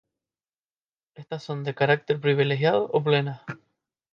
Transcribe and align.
Estas 1.13 1.43
son 1.43 1.63
de 1.63 1.75
carácter 1.75 2.19
privilegiado 2.19 2.89
o 2.91 3.03
plenas. 3.03 3.41